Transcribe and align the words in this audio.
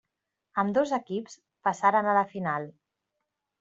Ambdós 0.63 0.95
equips 0.99 1.37
passaren 1.69 2.11
a 2.15 2.19
la 2.23 2.27
final. 2.35 2.71